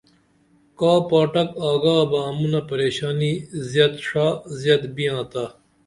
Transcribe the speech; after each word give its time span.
کاکا 0.79 1.05
پاٹک 1.09 1.49
آگا 1.69 1.97
بہ 2.09 2.19
امونہ 2.29 2.61
پریشانی 2.69 3.31
زیاد 3.69 3.93
ڜا 4.05 4.25
زیاد 4.61 4.83
بیاں 4.95 5.21
تا 5.31 5.45